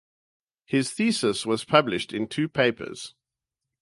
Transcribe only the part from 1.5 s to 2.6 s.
published in two